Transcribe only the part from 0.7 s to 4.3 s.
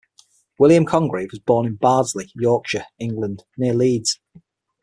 Congreve was born in Bardsey, Yorkshire, England near Leeds.